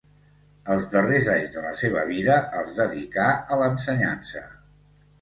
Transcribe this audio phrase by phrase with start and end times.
[0.75, 4.47] Els darrers anys de la seva vida els dedicà a l'ensenyança.